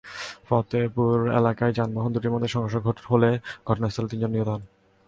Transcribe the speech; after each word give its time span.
ফতেপুর 0.47 1.15
এলাকায় 1.39 1.75
যানবাহন 1.77 2.11
দুটির 2.13 2.33
মধ্যে 2.33 2.53
সংঘর্ষ 2.53 2.75
হলে 3.11 3.29
ঘটনাস্থলে 3.67 4.11
তিনজন 4.11 4.31
নিহত 4.33 4.49
হন। 4.53 4.61